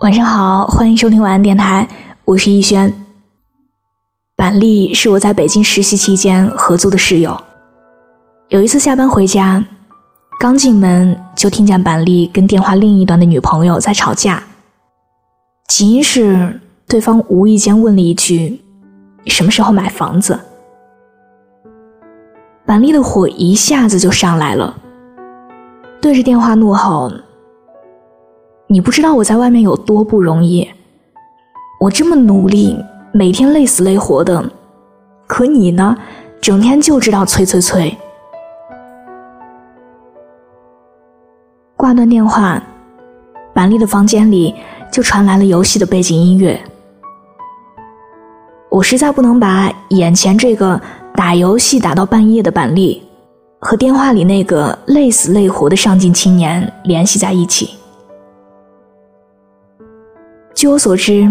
[0.00, 1.88] 晚上好，欢迎收听晚安电台，
[2.24, 2.92] 我是逸轩。
[4.34, 7.40] 板栗是我在北京实习期间合租的室友。
[8.48, 9.64] 有一次下班回家，
[10.40, 14.42] 刚进门就听见板栗跟电话另一端的女朋友在吵架，
[15.68, 18.60] 起因是对方无意间问了一句
[19.26, 20.38] ：“什么时候买房子？”
[22.66, 24.76] 板栗的火一下子就上来了，
[26.00, 27.12] 对着电话怒吼。
[28.74, 30.68] 你不知道我在外面有多不容易，
[31.78, 32.76] 我这么努力，
[33.12, 34.50] 每天累死累活的，
[35.28, 35.96] 可你呢，
[36.40, 37.96] 整天就知道催催催。
[41.76, 42.60] 挂断电话，
[43.54, 44.52] 板栗的房间里
[44.90, 46.60] 就传来了游戏的背景音乐。
[48.70, 50.80] 我实在不能把眼前这个
[51.14, 53.00] 打游戏打到半夜的板栗，
[53.60, 57.70] 和电话里那个累死累活的上进青年联系在一起。
[60.64, 61.28] 据我所知，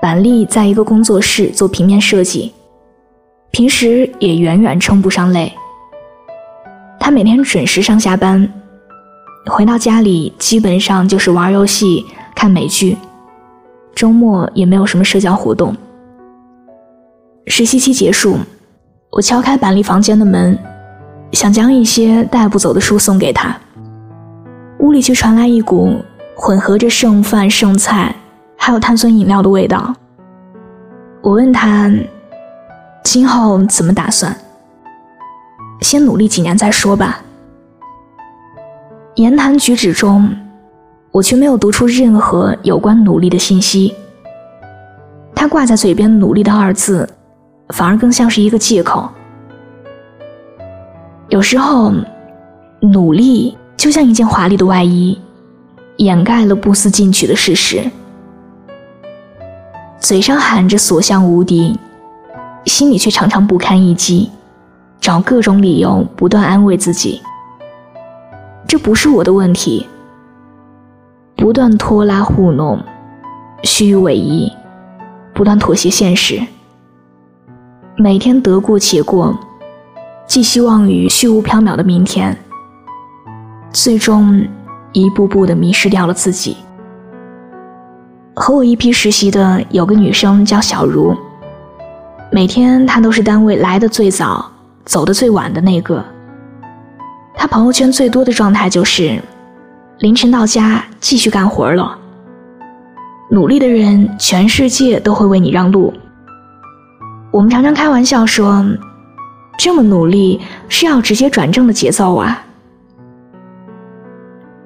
[0.00, 2.52] 板栗在一个工作室做平面设计，
[3.50, 5.52] 平时也远远称不上累。
[7.00, 8.48] 他每天准时上下班，
[9.46, 12.96] 回到家里基本上就是玩游戏、看美剧，
[13.96, 15.74] 周末也没有什么社交活动。
[17.48, 18.36] 实习期结束，
[19.10, 20.56] 我敲开板栗房间的门，
[21.32, 23.58] 想将一些带不走的书送给他，
[24.78, 25.96] 屋里却传来一股。
[26.34, 28.14] 混合着剩饭剩菜，
[28.56, 29.94] 还有碳酸饮料的味道。
[31.20, 31.90] 我问他，
[33.04, 34.34] 今后怎么打算？
[35.80, 37.20] 先努力几年再说吧。
[39.16, 40.34] 言谈举止中，
[41.10, 43.94] 我却没有读出任何有关努力的信息。
[45.34, 47.08] 他挂在嘴边“努力”的二字，
[47.70, 49.08] 反而更像是一个借口。
[51.28, 51.92] 有时候，
[52.80, 55.18] 努力就像一件华丽的外衣。
[56.00, 57.84] 掩盖了不思进取的事实，
[59.98, 61.78] 嘴上喊着所向无敌，
[62.64, 64.30] 心里却常常不堪一击，
[64.98, 67.20] 找各种理由不断安慰自己。
[68.66, 69.86] 这不是我的问题，
[71.36, 72.82] 不断拖拉糊弄，
[73.62, 74.50] 虚伪一，
[75.34, 76.40] 不断妥协现实，
[77.98, 79.38] 每天得过且过，
[80.26, 82.34] 寄希望于虚无缥缈的明天，
[83.70, 84.42] 最终。
[84.92, 86.56] 一步步的迷失掉了自己。
[88.34, 91.14] 和我一批实习的有个女生叫小茹，
[92.32, 94.50] 每天她都是单位来的最早、
[94.84, 96.02] 走的最晚的那个。
[97.34, 99.20] 她朋友圈最多的状态就是
[99.98, 101.98] 凌晨到家继续干活了。
[103.30, 105.92] 努力的人，全世界都会为你让路。
[107.30, 108.64] 我们常常开玩笑说，
[109.58, 112.42] 这么努力是要直接转正的节奏啊。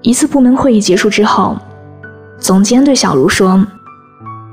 [0.04, 1.56] 一次部门会议结束之后，
[2.38, 3.66] 总监对小茹说：“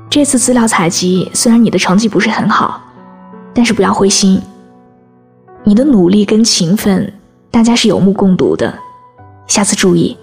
[0.08, 2.80] 这次资料采集虽然你的成绩不是很好，
[3.52, 4.40] 但是不要灰心，
[5.62, 7.12] 你的努力跟勤奋，
[7.50, 8.72] 大家是有目共睹的。
[9.46, 10.16] 下次注意。”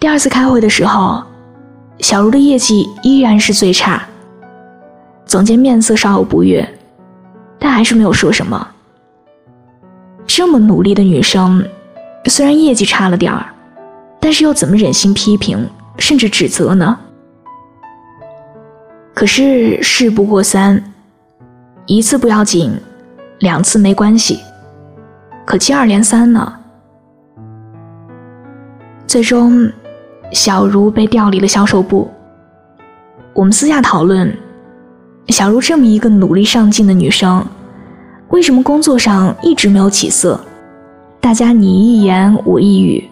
[0.00, 1.22] 第二次开会的时候，
[1.98, 4.02] 小茹的业绩依然是最差。
[5.26, 6.66] 总监面色稍有不悦，
[7.58, 8.68] 但还是没有说什么。
[10.26, 11.62] 这么努力的女生，
[12.24, 13.52] 虽然业绩差了点儿。
[14.20, 15.68] 但是又怎么忍心批评，
[15.98, 16.98] 甚至指责呢？
[19.14, 20.82] 可是事不过三，
[21.86, 22.78] 一次不要紧，
[23.38, 24.40] 两次没关系，
[25.44, 26.52] 可接二连三呢？
[29.06, 29.70] 最终，
[30.32, 32.10] 小茹被调离了销售部。
[33.32, 34.36] 我们私下讨论，
[35.28, 37.46] 小茹这么一个努力上进的女生，
[38.30, 40.38] 为什么工作上一直没有起色？
[41.20, 43.08] 大家你一言我一语。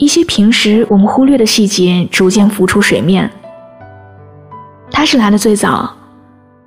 [0.00, 3.30] 一些平时我们忽略的细节逐渐浮出水面。
[4.90, 5.94] 他是来的最早，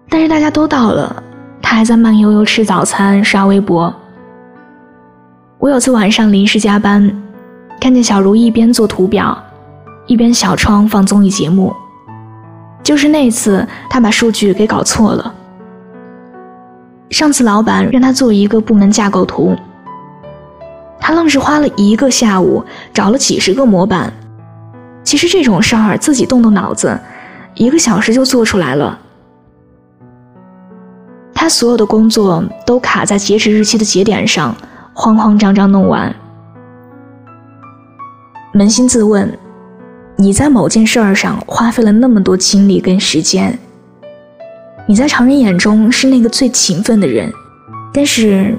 [0.07, 1.23] 但是大家都到了，
[1.59, 3.91] 他还在慢悠悠吃早餐、刷微博。
[5.57, 7.11] 我有次晚上临时加班，
[7.81, 9.35] 看见小茹一边做图表，
[10.05, 11.73] 一边小窗放综艺节目。
[12.83, 15.33] 就是那次，他把数据给搞错了。
[17.09, 19.55] 上次老板让他做一个部门架构图。
[21.05, 22.63] 他愣是花了一个下午，
[22.93, 24.11] 找了几十个模板。
[25.03, 26.97] 其实这种事儿自己动动脑子，
[27.55, 28.97] 一个小时就做出来了。
[31.33, 34.55] 他所有的工作都卡在截止日期的节点上，
[34.93, 36.15] 慌慌张张弄完。
[38.53, 39.37] 扪心自问，
[40.15, 43.59] 你在某件事儿上花费了那么多精力跟时间，
[44.87, 47.29] 你在常人眼中是那个最勤奋的人，
[47.93, 48.57] 但是。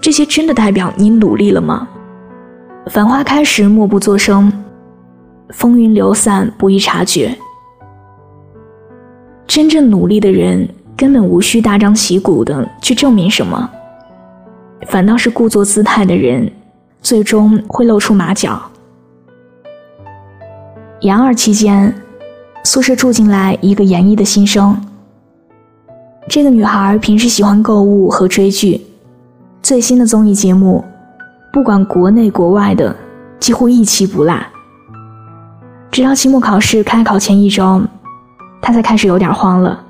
[0.00, 1.88] 这些真的代表你努力了吗？
[2.88, 4.52] 繁花开时默不作声，
[5.50, 7.36] 风云流散不易察觉。
[9.46, 13.68] 真正努力的人，根本无需大张旗鼓的去证明什么，
[14.86, 16.48] 反倒是故作姿态的人，
[17.02, 18.62] 最终会露出马脚。
[21.00, 21.92] 研二期间，
[22.62, 24.80] 宿舍住进来一个研一的新生。
[26.28, 28.80] 这个女孩平时喜欢购物和追剧，
[29.66, 30.84] 最新的综艺节目，
[31.52, 32.94] 不管国内国外的，
[33.40, 34.32] 几乎一期不落。
[35.90, 37.82] 直到期末考试开考前一周，
[38.62, 39.82] 他才开始有点慌了。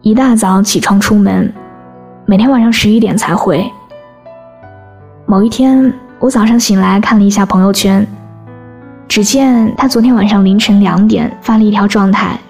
[0.00, 1.52] 一大早起床出门，
[2.24, 3.70] 每天晚上十一点才回。
[5.26, 8.06] 某一天，我早上醒来看了一下朋友圈，
[9.06, 12.40] 只见他昨天晚上凌晨两点发了一条状态：“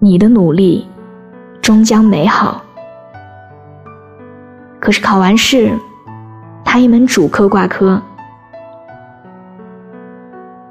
[0.00, 0.88] 你的努力。”
[1.62, 2.60] 终将美好。
[4.80, 5.72] 可是考完试，
[6.64, 8.00] 他一门主科挂科，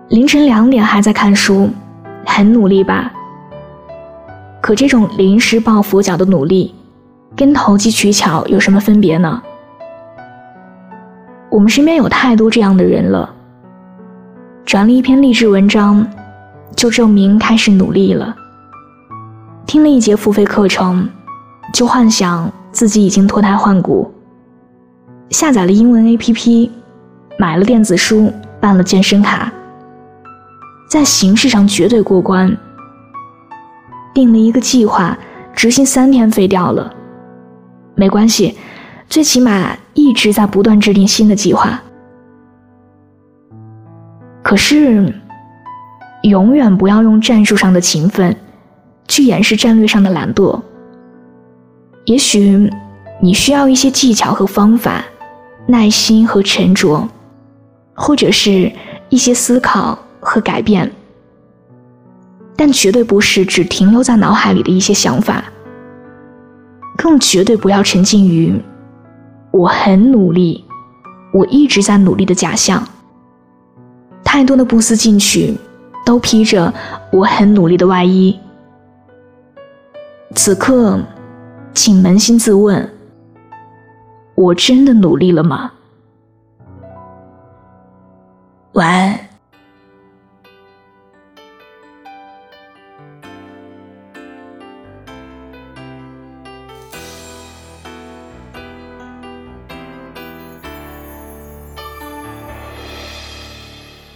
[0.09, 1.69] 凌晨两点还在看书，
[2.25, 3.11] 很努力吧？
[4.61, 6.73] 可这种临时抱佛脚的努力，
[7.35, 9.41] 跟投机取巧有什么分别呢？
[11.49, 13.29] 我们身边有太多这样的人了，
[14.65, 16.05] 转了一篇励志文章，
[16.75, 18.35] 就证明开始努力了。
[19.65, 21.09] 听了一节付费课程，
[21.73, 24.11] 就幻想自己已经脱胎换骨。
[25.29, 26.69] 下载了英文 APP，
[27.37, 29.51] 买了电子书，办了健身卡，
[30.89, 32.55] 在形式上绝对过关。
[34.13, 35.17] 定了一个计划，
[35.53, 36.93] 执行三天废掉了，
[37.95, 38.57] 没关系，
[39.07, 41.79] 最起码一直在不断制定新的计划。
[44.41, 45.13] 可是，
[46.23, 48.35] 永远不要用战术上的勤奋。
[49.09, 50.61] 去掩饰战略上的懒惰。
[52.07, 52.71] 也许
[53.21, 55.03] 你需要一些技巧和方法，
[55.67, 57.05] 耐心和沉着，
[57.93, 58.71] 或者是
[59.09, 60.89] 一些思考和改变，
[62.55, 65.43] 但绝对不是只停留在脑海里的一些想法。
[66.95, 68.57] 更绝对不要沉浸于
[69.51, 70.63] “我很努力，
[71.33, 72.81] 我一直在努力”的假象。
[74.23, 75.57] 太多的不思进取，
[76.05, 76.73] 都披着
[77.11, 78.39] “我很努力”的外衣。
[80.35, 80.99] 此刻，
[81.77, 82.91] 请扪心自问：
[84.33, 85.71] 我真的努力了吗？
[88.73, 89.19] 晚安。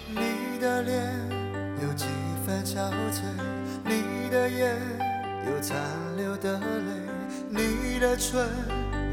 [0.10, 1.14] 你的脸
[1.84, 2.08] 有几
[2.44, 3.22] 分憔悴，
[3.86, 4.76] 你的眼。
[5.44, 5.76] 有残
[6.16, 6.91] 留的泪，
[8.02, 8.50] 的唇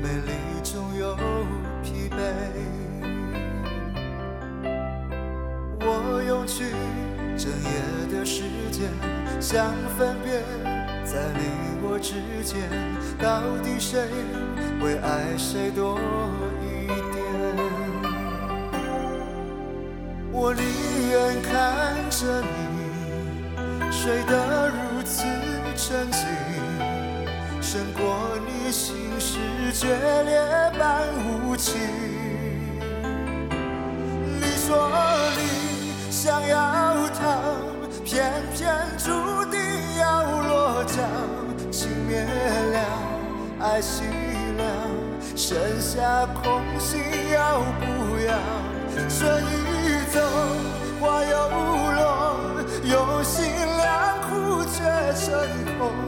[0.01, 0.33] 美丽
[0.65, 1.15] 中有
[1.83, 2.17] 疲惫。
[5.81, 6.65] 我用去
[7.37, 8.89] 整夜的时间，
[9.43, 10.43] 想分辨
[11.05, 11.45] 在你
[11.83, 12.67] 我之间，
[13.21, 14.09] 到底谁
[14.81, 15.99] 会爱谁多
[16.63, 17.23] 一点？
[20.33, 20.65] 我宁
[21.11, 25.27] 愿看着你睡得如此。
[25.81, 26.21] 沉静，
[27.71, 28.17] 胜过
[28.47, 29.37] 你心事
[29.75, 29.89] 决
[30.23, 30.41] 裂
[30.79, 31.79] 般无情。
[34.41, 34.91] 你说
[35.37, 37.27] 你想要逃，
[38.07, 39.11] 偏偏注
[39.51, 39.61] 定
[40.01, 41.03] 要落脚。
[41.71, 42.25] 情灭
[42.73, 42.81] 了，
[43.61, 44.01] 爱熄
[44.57, 44.65] 了，
[45.37, 47.03] 剩下空心
[47.35, 48.33] 要不要？
[49.11, 50.19] 春已走，
[51.03, 51.37] 花又
[51.99, 53.45] 落，有心
[53.77, 54.81] 良苦却
[55.23, 55.29] 成
[55.79, 56.08] 空。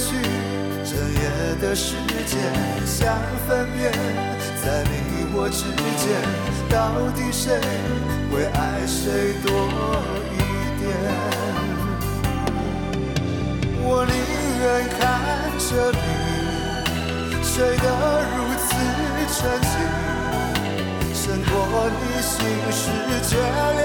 [0.00, 0.16] 去
[0.82, 1.20] 整夜
[1.60, 1.94] 的时
[2.26, 2.32] 间，
[2.86, 2.96] 想
[3.46, 3.92] 分辨
[4.64, 4.92] 在你
[5.34, 5.60] 我之
[6.00, 6.08] 间，
[6.70, 6.74] 到
[7.14, 7.44] 底谁
[8.32, 9.48] 会爱谁多
[10.32, 10.36] 一
[10.80, 10.82] 点？
[13.82, 14.12] 我宁
[14.62, 14.64] 愿
[14.98, 14.98] 看
[15.58, 16.02] 着你
[17.44, 17.86] 睡得
[18.34, 18.68] 如此
[19.36, 19.72] 沉静，
[21.14, 21.52] 胜过
[22.00, 22.32] 你心
[22.72, 22.82] 事
[23.28, 23.30] 决
[23.76, 23.84] 裂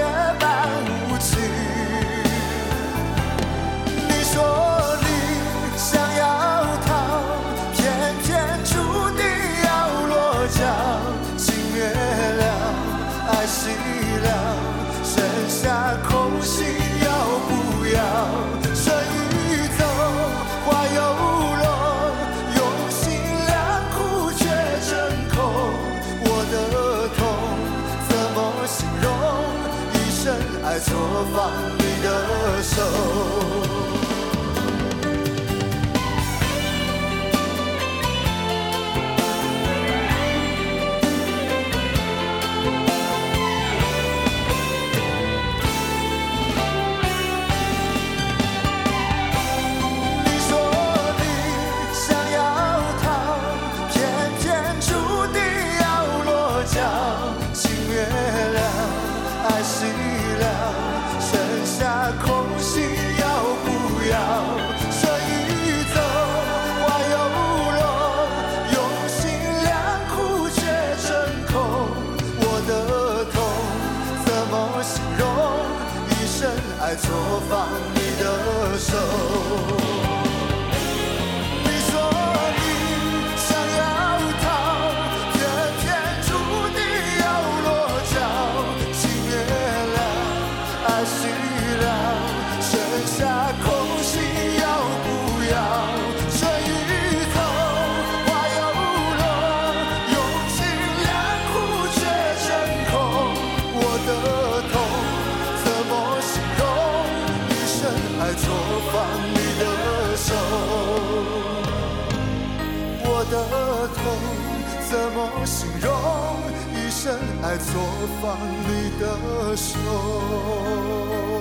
[117.48, 117.80] 在作
[118.20, 121.35] 坊里的手。